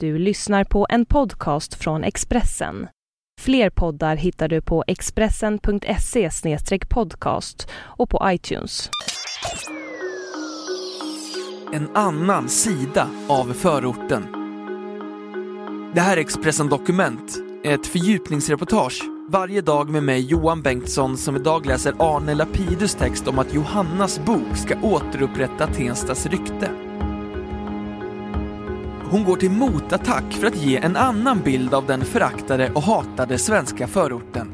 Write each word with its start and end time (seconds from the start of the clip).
Du 0.00 0.18
lyssnar 0.18 0.64
på 0.64 0.86
en 0.90 1.06
podcast 1.06 1.74
från 1.74 2.04
Expressen. 2.04 2.88
Fler 3.40 3.70
poddar 3.70 4.16
hittar 4.16 4.48
du 4.48 4.62
på 4.62 4.84
expressen.se 4.86 6.30
podcast 6.88 7.68
och 7.74 8.10
på 8.10 8.20
iTunes. 8.24 8.90
En 11.72 11.96
annan 11.96 12.48
sida 12.48 13.10
av 13.28 13.52
förorten. 13.52 14.26
Det 15.94 16.00
här 16.00 16.16
är 16.16 16.20
Expressen 16.20 16.68
Dokument, 16.68 17.36
ett 17.64 17.86
fördjupningsreportage 17.86 19.02
varje 19.28 19.60
dag 19.60 19.90
med 19.90 20.02
mig 20.02 20.20
Johan 20.20 20.62
Bengtsson 20.62 21.16
som 21.16 21.36
idag 21.36 21.66
läser 21.66 21.94
Arne 21.98 22.34
Lapidus 22.34 22.94
text 22.94 23.28
om 23.28 23.38
att 23.38 23.54
Johannas 23.54 24.20
bok 24.24 24.56
ska 24.56 24.80
återupprätta 24.82 25.66
Tenstas 25.66 26.26
rykte. 26.26 26.85
Hon 29.10 29.24
går 29.24 29.36
till 29.36 29.50
motattack 29.50 30.32
för 30.32 30.46
att 30.46 30.56
ge 30.56 30.76
en 30.76 30.96
annan 30.96 31.40
bild 31.40 31.74
av 31.74 31.86
den 31.86 32.04
föraktade 32.04 32.70
och 32.74 32.82
hatade 32.82 33.38
svenska 33.38 33.86
förorten. 33.86 34.52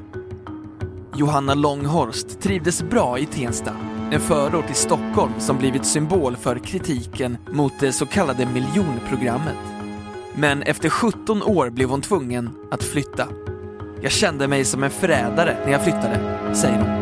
Johanna 1.17 1.55
Långhorst 1.55 2.41
trivdes 2.41 2.83
bra 2.83 3.19
i 3.19 3.27
Tensta, 3.27 3.73
en 4.11 4.21
förort 4.21 4.71
i 4.71 4.75
Stockholm 4.75 5.33
som 5.39 5.59
blivit 5.59 5.85
symbol 5.85 6.37
för 6.37 6.59
kritiken 6.59 7.37
mot 7.51 7.73
det 7.81 7.93
så 7.93 8.07
kallade 8.07 8.47
miljonprogrammet. 8.47 9.59
Men 10.35 10.63
efter 10.63 10.89
17 10.89 11.43
år 11.43 11.71
blev 11.71 11.89
hon 11.89 12.03
tvungen 12.03 12.51
att 12.71 12.83
flytta. 12.83 13.29
Jag 14.03 14.13
kände 14.13 14.49
mig 14.49 14.65
som 14.65 14.83
en 14.83 14.91
förrädare 14.91 15.57
när 15.65 15.73
jag 15.73 15.85
flyttade, 15.85 16.19
säger 16.55 16.79
hon. 16.79 17.02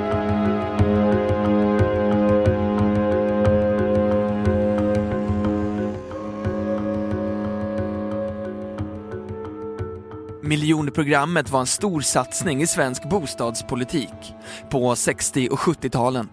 Miljonprogrammet 10.51 11.51
var 11.51 11.61
en 11.61 11.67
stor 11.67 12.01
satsning 12.01 12.63
i 12.63 12.67
svensk 12.67 13.09
bostadspolitik 13.09 14.35
på 14.71 14.97
60 14.97 15.49
och 15.51 15.59
70-talen. 15.59 16.29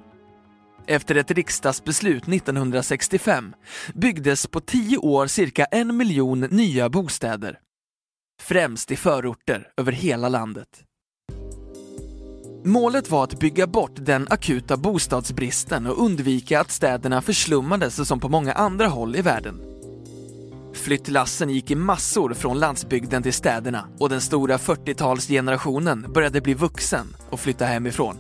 Efter 0.88 1.16
ett 1.16 1.32
riksdagsbeslut 1.32 2.28
1965 2.28 3.54
byggdes 3.94 4.48
på 4.48 4.60
tio 4.60 4.98
år 4.98 5.28
cirka 5.28 5.66
en 5.66 5.98
miljon 5.98 6.40
nya 6.40 6.90
bostäder. 6.90 7.60
Främst 8.42 8.92
i 8.92 8.96
förorter 8.96 9.68
över 9.78 9.92
hela 9.92 10.30
landet. 10.30 10.84
Målet 12.64 13.10
var 13.10 13.24
att 13.24 13.40
bygga 13.40 13.68
bort 13.68 13.96
den 13.96 14.28
akuta 14.30 14.78
bostadsbristen 14.78 15.88
och 15.88 16.04
undvika 16.06 16.60
att 16.60 16.72
städerna 16.72 17.22
förslummades 17.22 18.08
som 18.08 18.20
på 18.20 18.30
många 18.30 18.54
andra 18.54 18.88
håll 18.88 19.16
i 19.16 19.22
världen. 19.22 19.77
Flyttlassen 20.88 21.50
gick 21.50 21.72
i 21.72 21.76
massor 21.76 22.34
från 22.34 22.60
landsbygden 22.60 23.24
till 23.24 23.34
städerna 23.34 23.88
och 24.00 24.10
den 24.10 24.22
stora 24.22 24.58
40-talsgenerationen 24.58 26.14
började 26.14 26.42
bli 26.42 26.54
vuxen 26.54 27.16
och 27.30 27.40
flytta 27.40 27.66
hemifrån. 27.66 28.18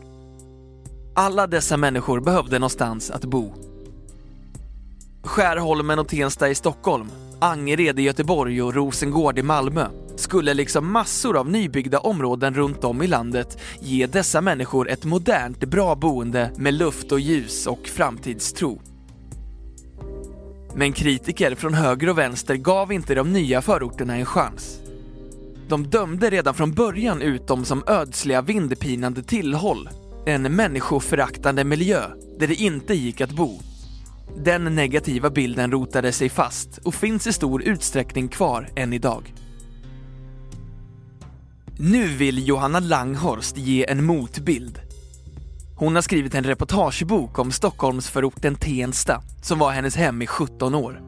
Alla 1.15 1.47
dessa 1.47 1.77
människor 1.77 2.19
behövde 2.19 2.59
någonstans 2.59 3.11
att 3.11 3.25
bo. 3.25 3.53
Skärholmen 5.23 5.99
och 5.99 6.07
Tensta 6.07 6.49
i 6.49 6.55
Stockholm, 6.55 7.11
Angered 7.39 7.99
i 7.99 8.01
Göteborg 8.01 8.61
och 8.61 8.73
Rosengård 8.73 9.39
i 9.39 9.43
Malmö 9.43 9.87
skulle 10.15 10.53
liksom 10.53 10.91
massor 10.91 11.37
av 11.37 11.49
nybyggda 11.49 11.99
områden 11.99 12.53
runt 12.53 12.83
om 12.83 13.01
i 13.01 13.07
landet 13.07 13.57
ge 13.79 14.07
dessa 14.07 14.41
människor 14.41 14.89
ett 14.89 15.05
modernt, 15.05 15.59
bra 15.59 15.95
boende 15.95 16.51
med 16.57 16.73
luft 16.73 17.11
och 17.11 17.19
ljus 17.19 17.67
och 17.67 17.87
framtidstro. 17.87 18.81
Men 20.77 20.93
kritiker 20.93 21.55
från 21.55 21.73
höger 21.73 22.09
och 22.09 22.17
vänster 22.17 22.55
gav 22.55 22.91
inte 22.91 23.15
de 23.15 23.33
nya 23.33 23.61
förorterna 23.61 24.15
en 24.15 24.25
chans. 24.25 24.79
De 25.67 25.87
dömde 25.87 26.29
redan 26.29 26.53
från 26.53 26.71
början 26.71 27.21
ut 27.21 27.47
dem 27.47 27.65
som 27.65 27.83
ödsliga 27.87 28.41
vindpinande 28.41 29.23
tillhåll, 29.23 29.89
en 30.25 30.55
människoföraktande 30.55 31.63
miljö 31.63 32.01
där 32.39 32.47
det 32.47 32.55
inte 32.55 32.93
gick 32.93 33.21
att 33.21 33.31
bo. 33.31 33.59
Den 34.37 34.75
negativa 34.75 35.29
bilden 35.29 35.71
rotade 35.71 36.11
sig 36.11 36.29
fast 36.29 36.77
och 36.77 36.95
finns 36.95 37.27
i 37.27 37.33
stor 37.33 37.63
utsträckning 37.63 38.27
kvar 38.27 38.69
än 38.75 38.93
idag. 38.93 39.33
Nu 41.79 42.07
vill 42.07 42.47
Johanna 42.47 42.79
Langhorst 42.79 43.57
ge 43.57 43.85
en 43.89 44.05
motbild. 44.05 44.86
Hon 45.79 45.95
har 45.95 46.01
skrivit 46.01 46.35
en 46.35 46.43
reportagebok 46.43 47.39
om 47.39 47.51
Stockholmsförorten 47.51 48.55
Tensta 48.55 49.21
som 49.41 49.59
var 49.59 49.71
hennes 49.71 49.95
hem 49.95 50.21
i 50.21 50.27
17 50.27 50.75
år. 50.75 51.01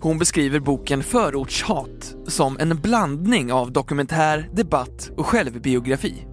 Hon 0.00 0.18
beskriver 0.18 0.60
boken 0.60 1.02
Förortshat 1.02 2.14
som 2.26 2.58
en 2.58 2.80
blandning 2.80 3.52
av 3.52 3.72
dokumentär, 3.72 4.48
debatt 4.52 5.10
och 5.16 5.26
självbiografi. 5.26 6.26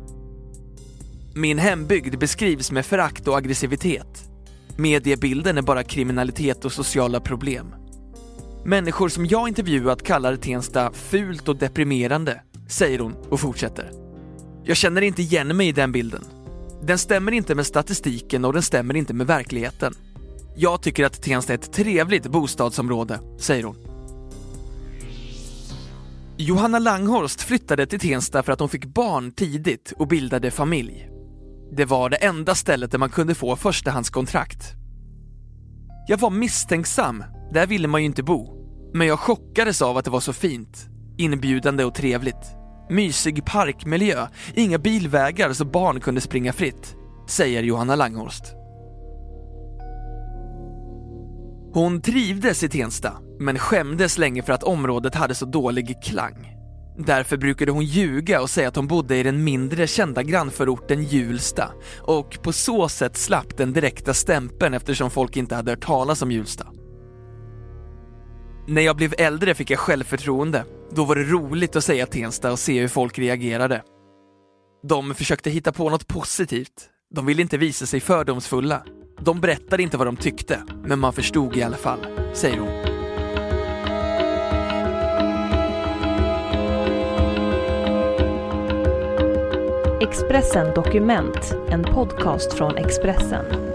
Min 1.36 1.58
hembygd 1.58 2.20
beskrivs 2.20 2.72
med 2.72 2.86
förakt 2.86 3.28
och 3.28 3.38
aggressivitet. 3.38 4.30
Mediebilden 4.78 5.58
är 5.58 5.62
bara 5.62 5.84
kriminalitet 5.84 6.66
och 6.66 6.72
sociala 6.72 7.20
problem. 7.20 7.76
Människor 8.66 9.10
som 9.10 9.26
jag 9.26 9.48
intervjuat 9.48 10.04
kallar 10.04 10.36
Tensta 10.36 10.92
fult 10.92 11.50
och 11.50 11.56
deprimerande, 11.56 12.42
säger 12.68 13.00
hon 13.00 13.16
och 13.30 13.40
fortsätter. 13.40 13.92
Jag 14.64 14.78
känner 14.78 15.02
inte 15.02 15.22
igen 15.22 15.58
mig 15.58 15.68
i 15.68 15.72
den 15.72 15.92
bilden. 15.92 16.33
Den 16.86 16.98
stämmer 16.98 17.32
inte 17.32 17.56
med 17.56 17.66
statistiken 17.66 18.46
och 18.46 18.54
den 18.54 18.62
stämmer 18.62 18.96
inte 18.96 19.14
med 19.14 19.28
verkligheten. 19.28 19.94
Jag 20.56 20.82
tycker 20.82 21.06
att 21.06 21.22
Tensta 21.22 21.54
är 21.54 21.58
ett 21.58 21.74
trevligt 21.74 22.28
bostadsområde, 22.28 23.20
säger 23.40 23.64
hon. 23.64 23.76
Johanna 26.38 26.80
Langhorst 26.80 27.42
flyttade 27.42 27.86
till 27.86 28.00
Tensta 28.00 28.44
för 28.44 28.52
att 28.52 28.60
hon 28.60 28.70
fick 28.70 28.86
barn 28.86 29.32
tidigt 29.32 29.94
och 29.98 30.08
bildade 30.08 30.52
familj. 30.52 31.10
Det 31.72 31.86
var 31.86 32.10
det 32.10 32.18
enda 32.18 32.56
stället 32.56 32.92
där 32.92 32.98
man 32.98 33.10
kunde 33.10 33.36
få 33.36 33.56
förstahandskontrakt. 33.56 34.74
Jag 36.08 36.18
var 36.18 36.30
misstänksam, 36.30 37.24
där 37.54 37.68
ville 37.68 37.88
man 37.88 38.02
ju 38.02 38.06
inte 38.06 38.24
bo. 38.24 38.54
Men 38.94 39.08
jag 39.08 39.20
chockades 39.20 39.82
av 39.82 39.98
att 39.98 40.06
det 40.06 40.12
var 40.12 40.20
så 40.20 40.34
fint, 40.34 40.88
inbjudande 41.18 41.84
och 41.84 41.96
trevligt. 41.96 42.62
Mysig 42.90 43.46
parkmiljö, 43.46 44.28
inga 44.56 44.78
bilvägar 44.78 45.54
så 45.54 45.66
barn 45.66 46.00
kunde 46.00 46.22
springa 46.22 46.54
fritt, 46.54 46.96
säger 47.28 47.64
Johanna 47.64 47.96
Langhorst. 47.96 48.44
Hon 51.74 52.02
trivdes 52.02 52.64
i 52.64 52.70
Tensta, 52.70 53.14
men 53.40 53.60
skämdes 53.60 54.18
länge 54.18 54.44
för 54.44 54.54
att 54.54 54.64
området 54.64 55.16
hade 55.16 55.36
så 55.36 55.46
dålig 55.46 56.04
klang. 56.04 56.54
Därför 56.98 57.38
brukade 57.38 57.72
hon 57.72 57.84
ljuga 57.86 58.42
och 58.42 58.50
säga 58.50 58.68
att 58.68 58.76
hon 58.76 58.88
bodde 58.88 59.18
i 59.18 59.24
den 59.24 59.44
mindre 59.44 59.88
kända 59.88 60.24
grannförorten 60.24 61.04
Hjulsta 61.04 61.72
och 62.02 62.38
på 62.44 62.54
så 62.54 62.90
sätt 62.90 63.18
slapp 63.18 63.58
den 63.58 63.74
direkta 63.74 64.14
stämpeln 64.14 64.74
eftersom 64.74 65.12
folk 65.12 65.38
inte 65.38 65.56
hade 65.56 65.72
hört 65.72 65.86
talas 65.86 66.22
om 66.22 66.32
Hjulsta. 66.32 66.68
När 68.68 68.82
jag 68.82 68.96
blev 68.96 69.14
äldre 69.18 69.54
fick 69.54 69.72
jag 69.72 69.80
självförtroende. 69.80 70.66
Då 70.96 71.06
var 71.06 71.16
det 71.16 71.24
roligt 71.24 71.76
att 71.76 71.84
säga 71.84 72.06
Tensta 72.06 72.52
och 72.52 72.59
se 72.59 72.81
hur 72.81 72.88
folk 72.88 73.20
reagerade. 73.20 73.84
De 74.88 75.16
försökte 75.16 75.50
hitta 75.50 75.72
på 75.72 75.90
något 75.90 76.08
positivt. 76.08 76.90
De 77.16 77.26
ville 77.26 77.42
inte 77.42 77.58
visa 77.58 77.86
sig 77.86 78.00
fördomsfulla. 78.00 78.84
De 79.20 79.42
berättade 79.42 79.84
inte 79.84 79.98
vad 79.98 80.08
de 80.08 80.16
tyckte, 80.18 80.64
men 80.84 81.00
man 81.00 81.14
förstod 81.14 81.58
i 81.58 81.64
alla 81.64 81.78
fall, 81.78 82.00
säger 82.34 82.59
hon. 82.59 82.70
Expressen 90.02 90.74
Dokument, 90.75 91.56
en 91.70 91.84
podcast 91.84 92.54
från 92.54 92.78
Expressen. 92.78 93.73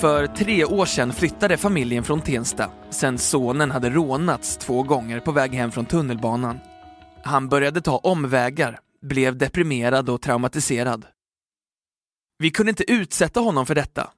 För 0.00 0.26
tre 0.26 0.64
år 0.64 0.86
sedan 0.86 1.12
flyttade 1.12 1.56
familjen 1.56 2.04
från 2.04 2.20
Tensta 2.20 2.70
sen 2.90 3.18
sonen 3.18 3.70
hade 3.70 3.90
rånats 3.90 4.56
två 4.56 4.82
gånger 4.82 5.20
på 5.20 5.32
väg 5.32 5.54
hem 5.54 5.70
från 5.70 5.86
tunnelbanan. 5.86 6.58
Han 7.24 7.48
började 7.48 7.80
ta 7.80 7.96
omvägar, 7.96 8.78
blev 9.02 9.36
deprimerad 9.36 10.10
och 10.10 10.22
traumatiserad. 10.22 11.06
Vi 12.38 12.50
kunde 12.50 12.70
inte 12.70 12.92
utsätta 12.92 13.40
honom 13.40 13.66
för 13.66 13.74
detta. 13.74 14.10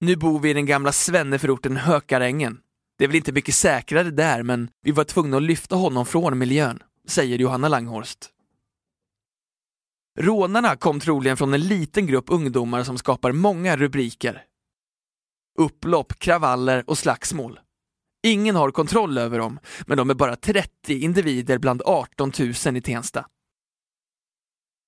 Nu 0.00 0.16
bor 0.16 0.40
vi 0.40 0.50
i 0.50 0.54
den 0.54 0.66
gamla 0.66 0.92
svenneförorten 0.92 1.76
Hökarängen. 1.76 2.58
Det 2.98 3.04
är 3.04 3.08
väl 3.08 3.16
inte 3.16 3.32
mycket 3.32 3.54
säkrare 3.54 4.10
där, 4.10 4.42
men 4.42 4.68
vi 4.82 4.92
var 4.92 5.04
tvungna 5.04 5.36
att 5.36 5.42
lyfta 5.42 5.76
honom 5.76 6.06
från 6.06 6.38
miljön, 6.38 6.82
säger 7.08 7.38
Johanna 7.38 7.68
Langhorst. 7.68 8.30
Rånarna 10.18 10.76
kom 10.76 11.00
troligen 11.00 11.36
från 11.36 11.54
en 11.54 11.60
liten 11.60 12.06
grupp 12.06 12.24
ungdomar 12.28 12.82
som 12.82 12.98
skapar 12.98 13.32
många 13.32 13.76
rubriker. 13.76 14.44
Upplopp, 15.58 16.18
kravaller 16.18 16.84
och 16.86 16.98
slagsmål. 16.98 17.60
Ingen 18.26 18.56
har 18.56 18.70
kontroll 18.70 19.18
över 19.18 19.38
dem, 19.38 19.58
men 19.86 19.96
de 19.96 20.10
är 20.10 20.14
bara 20.14 20.36
30 20.36 20.68
individer 20.88 21.58
bland 21.58 21.82
18 21.84 22.32
000 22.66 22.76
i 22.76 22.80
Tensta. 22.80 23.26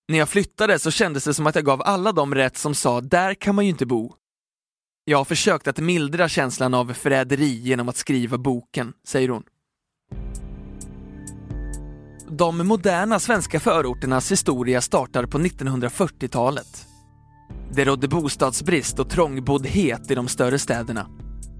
När 0.08 0.19
jag 0.19 0.28
flyttade 0.28 0.78
så 0.78 0.90
kändes 0.90 1.25
det 1.25 1.34
som 1.34 1.46
att 1.46 1.55
jag 1.55 1.64
gav 1.64 1.82
alla 1.82 2.12
dem 2.12 2.34
rätt 2.34 2.56
som 2.56 2.75
sa 2.75 3.00
“där 3.00 3.34
kan 3.34 3.55
man 3.55 3.64
ju 3.64 3.70
inte 3.70 3.87
bo”. 3.87 4.14
Jag 5.05 5.19
har 5.19 5.25
försökt 5.25 5.69
att 5.69 5.78
mildra 5.78 6.28
känslan 6.28 6.75
av 6.75 6.93
förräderi 6.93 7.61
genom 7.61 7.88
att 7.88 7.96
skriva 7.96 8.38
boken, 8.38 8.93
säger 9.05 9.28
hon. 9.28 9.43
De 12.28 12.66
moderna 12.69 13.20
svenska 13.20 13.61
förorternas 13.61 14.32
historia 14.32 14.81
startar 14.81 15.26
på 15.26 15.38
1940-talet. 15.38 16.87
Det 17.76 17.85
rådde 17.85 18.09
bostadsbrist 18.09 18.99
och 18.99 19.11
trångboddhet 19.11 20.11
i 20.11 20.15
de 20.15 20.29
större 20.29 20.59
städerna. 20.59 21.06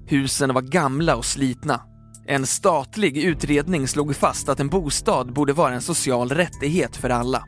Husen 0.07 0.53
var 0.53 0.61
gamla 0.61 1.15
och 1.15 1.25
slitna. 1.25 1.81
En 2.27 2.45
statlig 2.45 3.17
utredning 3.17 3.87
slog 3.87 4.15
fast 4.15 4.49
att 4.49 4.59
en 4.59 4.67
bostad 4.67 5.33
borde 5.33 5.53
vara 5.53 5.73
en 5.73 5.81
social 5.81 6.29
rättighet 6.29 6.95
för 6.95 7.09
alla. 7.09 7.43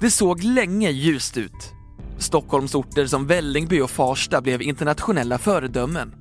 Det 0.00 0.10
såg 0.10 0.42
länge 0.42 0.90
ljust 0.90 1.36
ut. 1.36 1.72
Stockholmsorter 2.18 3.06
som 3.06 3.26
Vällingby 3.26 3.80
och 3.80 3.90
Farsta 3.90 4.40
blev 4.40 4.62
internationella 4.62 5.38
föredömen. 5.38 6.14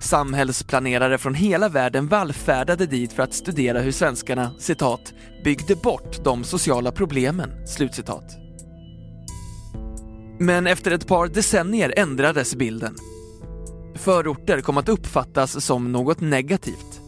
Samhällsplanerare 0.00 1.18
från 1.18 1.34
hela 1.34 1.68
världen 1.68 2.08
vallfärdade 2.08 2.86
dit 2.86 3.12
för 3.12 3.22
att 3.22 3.34
studera 3.34 3.80
hur 3.80 3.92
svenskarna, 3.92 4.50
citat, 4.58 5.12
byggde 5.44 5.76
bort 5.76 6.24
de 6.24 6.44
sociala 6.44 6.92
problemen, 6.92 7.66
slutcitat. 7.66 8.43
Men 10.38 10.66
efter 10.66 10.90
ett 10.90 11.06
par 11.06 11.28
decennier 11.28 11.94
ändrades 11.96 12.54
bilden. 12.56 12.96
Förorter 13.94 14.60
kom 14.60 14.76
att 14.76 14.88
uppfattas 14.88 15.64
som 15.64 15.92
något 15.92 16.20
negativt. 16.20 17.00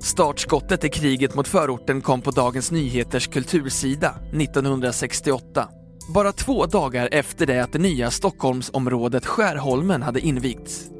Startskottet 0.00 0.84
i 0.84 0.88
kriget 0.88 1.34
mot 1.34 1.48
förorten 1.48 2.00
kom 2.00 2.22
på 2.22 2.30
Dagens 2.30 2.70
Nyheters 2.70 3.26
kultursida 3.26 4.14
1968. 4.32 5.68
Bara 6.14 6.32
två 6.32 6.66
dagar 6.66 7.08
efter 7.12 7.46
det 7.46 7.60
att 7.60 7.72
det 7.72 7.78
nya 7.78 8.10
Stockholmsområdet 8.10 9.26
Skärholmen 9.26 10.02
hade 10.02 10.20
invigts. 10.20 10.90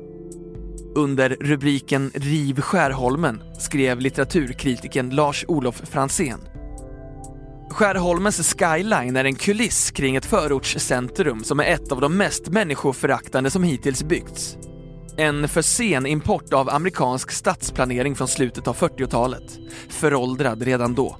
Under 0.94 1.36
rubriken 1.40 2.10
Riv 2.14 2.60
Skärholmen 2.60 3.42
skrev 3.58 4.00
litteraturkritiken 4.00 5.10
Lars-Olof 5.10 5.82
Fransén. 5.84 6.49
Skärholmens 7.70 8.54
skyline 8.54 9.16
är 9.16 9.24
en 9.24 9.34
kuliss 9.34 9.90
kring 9.90 10.16
ett 10.16 10.26
förortscentrum 10.26 11.44
som 11.44 11.60
är 11.60 11.64
ett 11.64 11.92
av 11.92 12.00
de 12.00 12.16
mest 12.16 12.48
människoföraktande 12.48 13.50
som 13.50 13.62
hittills 13.62 14.02
byggts. 14.02 14.56
En 15.16 15.48
för 15.48 15.62
sen 15.62 16.06
import 16.06 16.52
av 16.52 16.70
amerikansk 16.70 17.30
stadsplanering 17.30 18.16
från 18.16 18.28
slutet 18.28 18.68
av 18.68 18.76
40-talet. 18.76 19.58
Föråldrad 19.88 20.62
redan 20.62 20.94
då. 20.94 21.16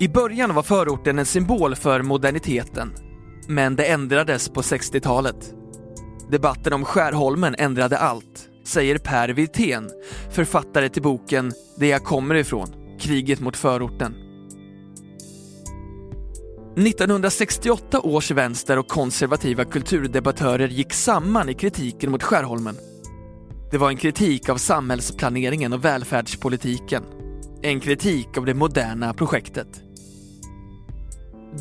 I 0.00 0.08
början 0.08 0.54
var 0.54 0.62
förorten 0.62 1.18
en 1.18 1.26
symbol 1.26 1.74
för 1.74 2.02
moderniteten. 2.02 2.94
Men 3.48 3.76
det 3.76 3.84
ändrades 3.84 4.48
på 4.48 4.62
60-talet. 4.62 5.54
Debatten 6.30 6.72
om 6.72 6.84
Skärholmen 6.84 7.54
ändrade 7.58 7.98
allt, 7.98 8.48
säger 8.64 8.98
Per 8.98 9.28
Wirtén, 9.28 9.90
författare 10.30 10.88
till 10.88 11.02
boken 11.02 11.52
Det 11.78 11.86
jag 11.86 12.04
kommer 12.04 12.34
ifrån, 12.34 12.83
kriget 13.04 13.40
mot 13.40 13.56
förorten. 13.56 14.14
1968 16.76 18.00
års 18.00 18.30
vänster 18.30 18.78
och 18.78 18.88
konservativa 18.88 19.64
kulturdebattörer 19.64 20.68
gick 20.68 20.92
samman 20.92 21.48
i 21.48 21.54
kritiken 21.54 22.10
mot 22.10 22.22
Skärholmen. 22.22 22.76
Det 23.70 23.78
var 23.78 23.88
en 23.88 23.96
kritik 23.96 24.48
av 24.48 24.56
samhällsplaneringen 24.56 25.72
och 25.72 25.84
välfärdspolitiken. 25.84 27.04
En 27.62 27.80
kritik 27.80 28.38
av 28.38 28.46
det 28.46 28.54
moderna 28.54 29.14
projektet. 29.14 29.80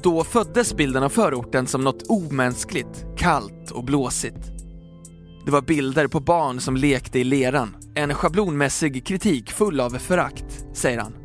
Då 0.03 0.23
föddes 0.23 0.73
bilden 0.73 1.03
av 1.03 1.09
förorten 1.09 1.67
som 1.67 1.83
något 1.83 2.03
omänskligt, 2.07 3.05
kallt 3.17 3.71
och 3.71 3.83
blåsigt. 3.83 4.51
Det 5.45 5.51
var 5.51 5.61
bilder 5.61 6.07
på 6.07 6.19
barn 6.19 6.59
som 6.59 6.77
lekte 6.77 7.19
i 7.19 7.23
leran. 7.23 7.75
En 7.95 8.13
schablonmässig 8.13 9.05
kritik 9.05 9.51
full 9.51 9.79
av 9.79 9.89
förakt, 9.89 10.65
säger 10.73 10.99
han. 10.99 11.22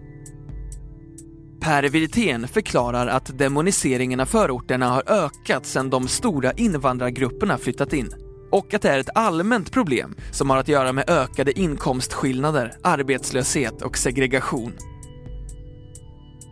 Per 1.60 1.82
Wirtén 1.82 2.48
förklarar 2.48 3.06
att 3.06 3.38
demoniseringen 3.38 4.20
av 4.20 4.26
förorterna 4.26 4.88
har 4.88 5.02
ökat 5.06 5.66
sedan 5.66 5.90
de 5.90 6.08
stora 6.08 6.52
invandrargrupperna 6.52 7.58
flyttat 7.58 7.92
in 7.92 8.10
och 8.50 8.74
att 8.74 8.82
det 8.82 8.90
är 8.90 8.98
ett 8.98 9.08
allmänt 9.14 9.72
problem 9.72 10.14
som 10.30 10.50
har 10.50 10.56
att 10.56 10.68
göra 10.68 10.92
med 10.92 11.10
ökade 11.10 11.58
inkomstskillnader, 11.58 12.76
arbetslöshet 12.82 13.82
och 13.82 13.98
segregation. 13.98 14.72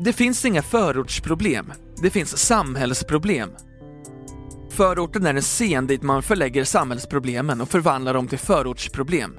Det 0.05 0.13
finns 0.13 0.45
inga 0.45 0.63
förortsproblem, 0.63 1.73
det 2.03 2.11
finns 2.11 2.37
samhällsproblem. 2.37 3.51
Förorten 4.71 5.27
är 5.27 5.35
en 5.35 5.41
scen 5.41 5.87
dit 5.87 6.03
man 6.03 6.23
förlägger 6.23 6.65
samhällsproblemen 6.65 7.61
och 7.61 7.69
förvandlar 7.69 8.15
dem 8.15 8.29
till 8.29 8.39
förortsproblem. 8.39 9.37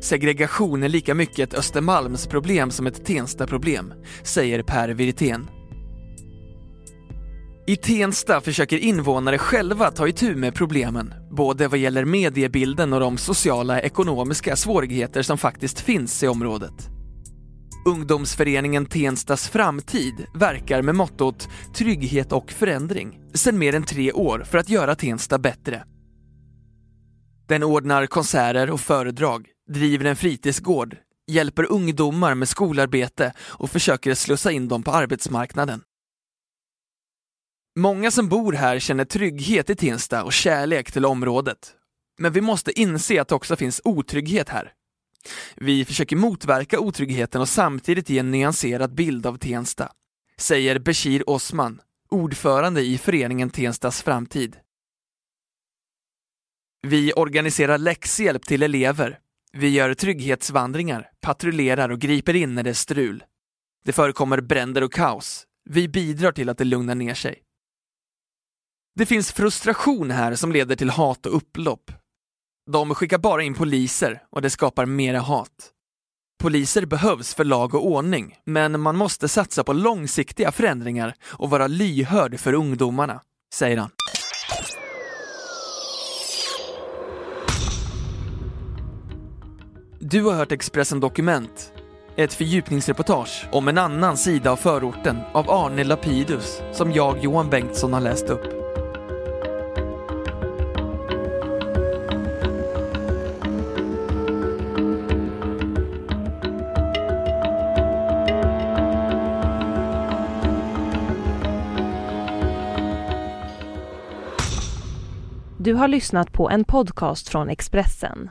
Segregation 0.00 0.82
är 0.82 0.88
lika 0.88 1.14
mycket 1.14 1.38
ett 1.52 1.58
Östermalmsproblem 1.58 2.70
som 2.70 2.86
ett 2.86 3.04
Tensta-problem, 3.04 3.92
säger 4.22 4.62
Per 4.62 4.88
Wirtén. 4.88 5.48
I 7.68 7.76
Tensta 7.76 8.40
försöker 8.40 8.78
invånare 8.78 9.38
själva 9.38 9.90
ta 9.90 10.08
itu 10.08 10.36
med 10.36 10.54
problemen, 10.54 11.14
både 11.30 11.68
vad 11.68 11.78
gäller 11.78 12.04
mediebilden 12.04 12.92
och 12.92 13.00
de 13.00 13.18
sociala 13.18 13.80
ekonomiska 13.80 14.56
svårigheter 14.56 15.22
som 15.22 15.38
faktiskt 15.38 15.80
finns 15.80 16.22
i 16.22 16.28
området. 16.28 16.88
Ungdomsföreningen 17.86 18.86
Tenstas 18.86 19.48
framtid 19.48 20.26
verkar 20.34 20.82
med 20.82 20.94
mottot 20.94 21.48
trygghet 21.74 22.32
och 22.32 22.52
förändring 22.52 23.20
sedan 23.34 23.58
mer 23.58 23.74
än 23.74 23.84
tre 23.84 24.12
år 24.12 24.44
för 24.50 24.58
att 24.58 24.68
göra 24.68 24.94
Tensta 24.94 25.38
bättre. 25.38 25.84
Den 27.48 27.62
ordnar 27.62 28.06
konserter 28.06 28.70
och 28.70 28.80
föredrag, 28.80 29.46
driver 29.66 30.04
en 30.04 30.16
fritidsgård, 30.16 30.96
hjälper 31.26 31.64
ungdomar 31.72 32.34
med 32.34 32.48
skolarbete 32.48 33.32
och 33.40 33.70
försöker 33.70 34.14
slussa 34.14 34.52
in 34.52 34.68
dem 34.68 34.82
på 34.82 34.90
arbetsmarknaden. 34.90 35.82
Många 37.78 38.10
som 38.10 38.28
bor 38.28 38.52
här 38.52 38.78
känner 38.78 39.04
trygghet 39.04 39.70
i 39.70 39.76
Tensta 39.76 40.24
och 40.24 40.32
kärlek 40.32 40.92
till 40.92 41.04
området. 41.04 41.74
Men 42.18 42.32
vi 42.32 42.40
måste 42.40 42.80
inse 42.80 43.20
att 43.20 43.28
det 43.28 43.34
också 43.34 43.56
finns 43.56 43.80
otrygghet 43.84 44.48
här. 44.48 44.72
Vi 45.56 45.84
försöker 45.84 46.16
motverka 46.16 46.80
otryggheten 46.80 47.40
och 47.40 47.48
samtidigt 47.48 48.10
ge 48.10 48.18
en 48.18 48.30
nyanserad 48.30 48.94
bild 48.94 49.26
av 49.26 49.38
Tensta, 49.38 49.92
säger 50.38 50.78
Bashir 50.78 51.30
Osman, 51.30 51.80
ordförande 52.08 52.80
i 52.82 52.98
föreningen 52.98 53.50
Tenstas 53.50 54.02
framtid. 54.02 54.56
Vi 56.82 57.12
organiserar 57.12 57.78
läxhjälp 57.78 58.46
till 58.46 58.62
elever. 58.62 59.18
Vi 59.58 59.68
gör 59.68 59.94
trygghetsvandringar, 59.94 61.10
patrullerar 61.20 61.88
och 61.88 61.98
griper 61.98 62.36
in 62.36 62.54
när 62.54 62.62
det 62.62 62.70
är 62.70 62.74
strul. 62.74 63.24
Det 63.84 63.92
förekommer 63.92 64.40
bränder 64.40 64.82
och 64.82 64.92
kaos. 64.92 65.46
Vi 65.70 65.88
bidrar 65.88 66.32
till 66.32 66.48
att 66.48 66.58
det 66.58 66.64
lugnar 66.64 66.94
ner 66.94 67.14
sig. 67.14 67.38
Det 68.94 69.06
finns 69.06 69.32
frustration 69.32 70.10
här 70.10 70.34
som 70.34 70.52
leder 70.52 70.76
till 70.76 70.90
hat 70.90 71.26
och 71.26 71.36
upplopp. 71.36 71.90
De 72.70 72.94
skickar 72.94 73.18
bara 73.18 73.42
in 73.42 73.54
poliser 73.54 74.22
och 74.30 74.42
det 74.42 74.50
skapar 74.50 74.86
mera 74.86 75.20
hat. 75.20 75.72
Poliser 76.42 76.86
behövs 76.86 77.34
för 77.34 77.44
lag 77.44 77.74
och 77.74 77.86
ordning, 77.86 78.36
men 78.44 78.80
man 78.80 78.96
måste 78.96 79.28
satsa 79.28 79.64
på 79.64 79.72
långsiktiga 79.72 80.52
förändringar 80.52 81.14
och 81.24 81.50
vara 81.50 81.66
lyhörd 81.66 82.40
för 82.40 82.52
ungdomarna, 82.52 83.20
säger 83.54 83.76
han. 83.76 83.90
Du 90.16 90.24
har 90.24 90.34
hört 90.34 90.52
Expressen 90.52 91.00
Dokument, 91.00 91.72
ett 92.16 92.34
fördjupningsreportage 92.34 93.48
om 93.52 93.68
en 93.68 93.78
annan 93.78 94.16
sida 94.16 94.52
av 94.52 94.56
förorten 94.56 95.16
av 95.32 95.50
Arne 95.50 95.84
Lapidus 95.84 96.62
som 96.72 96.92
jag, 96.92 97.18
Johan 97.18 97.50
Bengtsson, 97.50 97.92
har 97.92 98.00
läst 98.00 98.30
upp. 98.30 98.42
Du 115.58 115.74
har 115.74 115.88
lyssnat 115.88 116.32
på 116.32 116.50
en 116.50 116.64
podcast 116.64 117.28
från 117.28 117.48
Expressen. 117.48 118.30